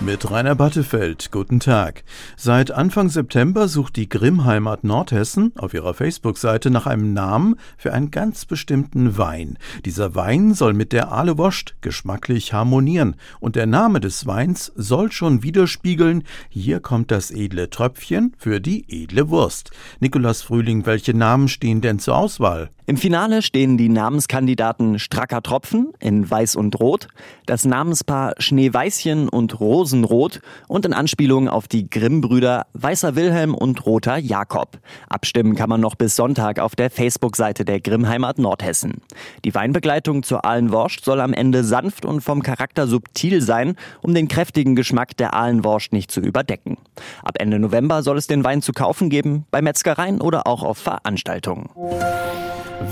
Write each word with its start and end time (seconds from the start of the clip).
Mit 0.00 0.30
Rainer 0.30 0.54
Battefeld, 0.54 1.32
guten 1.32 1.58
Tag. 1.58 2.04
Seit 2.36 2.70
Anfang 2.70 3.08
September 3.08 3.66
sucht 3.66 3.96
die 3.96 4.08
Grimmheimat 4.08 4.84
Nordhessen 4.84 5.52
auf 5.56 5.74
ihrer 5.74 5.92
Facebook-Seite 5.92 6.70
nach 6.70 6.86
einem 6.86 7.12
Namen 7.12 7.56
für 7.76 7.92
einen 7.92 8.12
ganz 8.12 8.44
bestimmten 8.44 9.18
Wein. 9.18 9.58
Dieser 9.84 10.14
Wein 10.14 10.54
soll 10.54 10.72
mit 10.72 10.92
der 10.92 11.10
Aale 11.10 11.36
Woscht 11.36 11.74
geschmacklich 11.80 12.52
harmonieren 12.52 13.16
und 13.40 13.56
der 13.56 13.66
Name 13.66 13.98
des 13.98 14.24
Weins 14.24 14.70
soll 14.76 15.10
schon 15.10 15.42
widerspiegeln, 15.42 16.22
hier 16.48 16.78
kommt 16.78 17.10
das 17.10 17.32
edle 17.32 17.68
Tröpfchen 17.68 18.34
für 18.38 18.60
die 18.60 18.84
edle 18.88 19.30
Wurst. 19.30 19.72
Nikolaus 19.98 20.42
Frühling, 20.42 20.86
welche 20.86 21.12
Namen 21.12 21.48
stehen 21.48 21.80
denn 21.80 21.98
zur 21.98 22.16
Auswahl? 22.16 22.70
Im 22.88 22.96
Finale 22.96 23.42
stehen 23.42 23.76
die 23.76 23.90
Namenskandidaten 23.90 24.98
Stracker 24.98 25.42
Tropfen 25.42 25.92
in 26.00 26.30
Weiß 26.30 26.56
und 26.56 26.80
Rot, 26.80 27.08
das 27.44 27.66
Namenspaar 27.66 28.32
Schneeweißchen 28.38 29.28
und 29.28 29.60
Rosenrot 29.60 30.40
und 30.68 30.86
in 30.86 30.94
Anspielung 30.94 31.50
auf 31.50 31.68
die 31.68 31.90
Grimm-Brüder 31.90 32.64
Weißer 32.72 33.14
Wilhelm 33.14 33.54
und 33.54 33.84
Roter 33.84 34.16
Jakob. 34.16 34.78
Abstimmen 35.10 35.54
kann 35.54 35.68
man 35.68 35.82
noch 35.82 35.96
bis 35.96 36.16
Sonntag 36.16 36.60
auf 36.60 36.76
der 36.76 36.88
Facebook-Seite 36.88 37.66
der 37.66 37.80
Grimmheimat 37.80 38.38
Nordhessen. 38.38 39.02
Die 39.44 39.54
Weinbegleitung 39.54 40.22
zur 40.22 40.46
Ahlenwurst 40.46 41.04
soll 41.04 41.20
am 41.20 41.34
Ende 41.34 41.64
sanft 41.64 42.06
und 42.06 42.22
vom 42.22 42.42
Charakter 42.42 42.86
subtil 42.86 43.42
sein, 43.42 43.76
um 44.00 44.14
den 44.14 44.28
kräftigen 44.28 44.74
Geschmack 44.76 45.14
der 45.18 45.34
Ahlenwurst 45.34 45.92
nicht 45.92 46.10
zu 46.10 46.20
überdecken. 46.20 46.78
Ab 47.22 47.36
Ende 47.38 47.58
November 47.58 48.02
soll 48.02 48.18
es 48.18 48.26
den 48.26 48.44
Wein 48.44 48.62
zu 48.62 48.72
kaufen 48.72 49.10
geben, 49.10 49.46
bei 49.50 49.62
Metzgereien 49.62 50.20
oder 50.20 50.46
auch 50.46 50.62
auf 50.62 50.78
Veranstaltungen. 50.78 51.70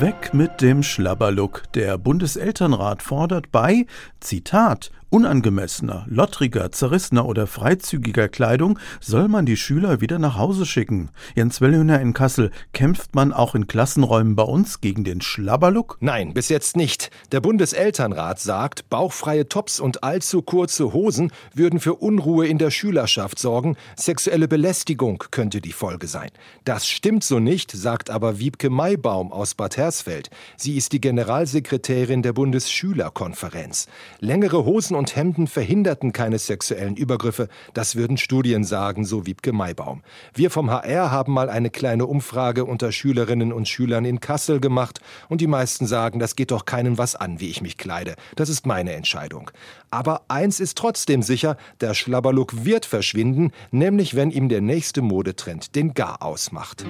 Weg 0.00 0.34
mit 0.34 0.60
dem 0.60 0.82
Schlabberlook. 0.82 1.62
Der 1.74 1.96
Bundeselternrat 1.96 3.02
fordert 3.02 3.52
bei, 3.52 3.86
Zitat, 4.20 4.90
unangemessener, 5.16 6.04
lottriger, 6.10 6.70
zerrissener 6.72 7.24
oder 7.24 7.46
freizügiger 7.46 8.28
Kleidung 8.28 8.78
soll 9.00 9.28
man 9.28 9.46
die 9.46 9.56
Schüler 9.56 10.02
wieder 10.02 10.18
nach 10.18 10.36
Hause 10.36 10.66
schicken. 10.66 11.08
Jens 11.34 11.62
Wellhöhner 11.62 12.02
in 12.02 12.12
Kassel, 12.12 12.50
kämpft 12.74 13.14
man 13.14 13.32
auch 13.32 13.54
in 13.54 13.66
Klassenräumen 13.66 14.36
bei 14.36 14.42
uns 14.42 14.82
gegen 14.82 15.04
den 15.04 15.22
Schlabberlook? 15.22 15.96
Nein, 16.00 16.34
bis 16.34 16.50
jetzt 16.50 16.76
nicht. 16.76 17.10
Der 17.32 17.40
Bundeselternrat 17.40 18.40
sagt, 18.40 18.90
bauchfreie 18.90 19.48
Tops 19.48 19.80
und 19.80 20.04
allzu 20.04 20.42
kurze 20.42 20.92
Hosen 20.92 21.32
würden 21.54 21.80
für 21.80 21.94
Unruhe 21.94 22.46
in 22.46 22.58
der 22.58 22.70
Schülerschaft 22.70 23.38
sorgen, 23.38 23.78
sexuelle 23.96 24.48
Belästigung 24.48 25.24
könnte 25.30 25.62
die 25.62 25.72
Folge 25.72 26.08
sein. 26.08 26.28
Das 26.64 26.86
stimmt 26.86 27.24
so 27.24 27.38
nicht, 27.38 27.70
sagt 27.70 28.10
aber 28.10 28.38
Wiebke 28.38 28.68
Maibaum 28.68 29.32
aus 29.32 29.54
Bad 29.54 29.78
Hersfeld. 29.78 30.28
Sie 30.58 30.76
ist 30.76 30.92
die 30.92 31.00
Generalsekretärin 31.00 32.20
der 32.20 32.34
Bundesschülerkonferenz. 32.34 33.86
Längere 34.20 34.66
Hosen 34.66 34.94
und 34.94 35.05
Hemden 35.14 35.46
verhinderten 35.46 36.12
keine 36.12 36.38
sexuellen 36.38 36.96
Übergriffe, 36.96 37.48
das 37.74 37.94
würden 37.94 38.16
Studien 38.16 38.64
sagen, 38.64 39.04
so 39.04 39.26
Wiebke 39.26 39.52
Maibaum. 39.52 40.02
Wir 40.34 40.50
vom 40.50 40.70
HR 40.70 41.10
haben 41.12 41.32
mal 41.32 41.50
eine 41.50 41.70
kleine 41.70 42.06
Umfrage 42.06 42.64
unter 42.64 42.90
Schülerinnen 42.90 43.52
und 43.52 43.68
Schülern 43.68 44.04
in 44.04 44.20
Kassel 44.20 44.58
gemacht 44.58 45.00
und 45.28 45.40
die 45.40 45.46
meisten 45.46 45.86
sagen, 45.86 46.18
das 46.18 46.34
geht 46.34 46.50
doch 46.50 46.64
keinen 46.64 46.98
was 46.98 47.14
an, 47.14 47.38
wie 47.38 47.50
ich 47.50 47.60
mich 47.60 47.76
kleide. 47.76 48.16
Das 48.34 48.48
ist 48.48 48.66
meine 48.66 48.94
Entscheidung. 48.94 49.50
Aber 49.90 50.22
eins 50.28 50.58
ist 50.58 50.78
trotzdem 50.78 51.22
sicher, 51.22 51.56
der 51.80 51.94
Schlabberlook 51.94 52.64
wird 52.64 52.86
verschwinden, 52.86 53.52
nämlich 53.70 54.16
wenn 54.16 54.30
ihm 54.30 54.48
der 54.48 54.62
nächste 54.62 55.02
Modetrend 55.02 55.76
den 55.76 55.94
Gar 55.94 56.22
ausmacht. 56.22 56.84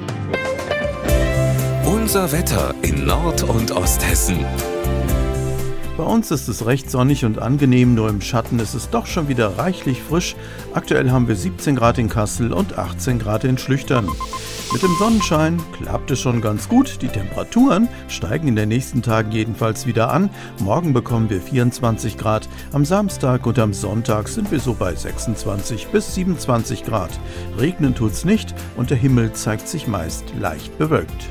Unser 1.85 2.33
Wetter 2.33 2.75
in 2.83 3.05
Nord- 3.05 3.43
und 3.43 3.73
Osthessen. 3.73 4.45
Bei 5.97 6.05
uns 6.05 6.31
ist 6.31 6.47
es 6.49 6.67
recht 6.67 6.91
sonnig 6.91 7.25
und 7.25 7.39
angenehm, 7.39 7.95
nur 7.95 8.11
im 8.11 8.21
Schatten 8.21 8.59
ist 8.59 8.75
es 8.75 8.91
doch 8.91 9.07
schon 9.07 9.29
wieder 9.29 9.57
reichlich 9.57 10.03
frisch. 10.03 10.37
Aktuell 10.75 11.11
haben 11.11 11.27
wir 11.27 11.37
17 11.37 11.75
Grad 11.75 11.97
in 11.97 12.11
Kassel 12.11 12.53
und 12.53 12.77
18 12.77 13.19
Grad 13.19 13.45
in 13.45 13.57
Schlüchtern. 13.57 14.07
Mit 14.75 14.83
dem 14.83 14.95
Sonnenschein 14.99 15.59
klappt 15.73 16.11
es 16.11 16.21
schon 16.21 16.43
ganz 16.43 16.69
gut. 16.69 17.01
Die 17.01 17.09
Temperaturen 17.09 17.89
steigen 18.09 18.49
in 18.49 18.57
den 18.57 18.69
nächsten 18.69 19.01
Tagen 19.01 19.33
jedenfalls 19.33 19.87
wieder 19.87 20.13
an. 20.13 20.29
Morgen 20.61 20.93
bekommen 20.93 21.31
wir 21.31 21.41
24 21.41 22.19
Grad. 22.19 22.47
Am 22.73 22.85
Samstag 22.85 23.47
und 23.47 23.59
am 23.59 23.73
Sonntag 23.73 24.29
sind 24.29 24.51
wir 24.51 24.61
so 24.61 24.75
bei 24.75 24.95
26 24.95 25.87
bis 25.87 26.15
27 26.15 26.85
Grad. 26.85 27.11
Regnen 27.59 27.95
tut's 27.95 28.27
nicht 28.27 28.55
und 28.77 28.91
der 28.91 28.99
Himmel 28.99 29.33
zeigt 29.33 29.67
sich 29.67 29.87
meist 29.87 30.25
leicht 30.39 30.77
bewölkt. 30.77 31.31